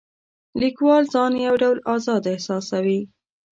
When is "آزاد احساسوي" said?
1.95-3.01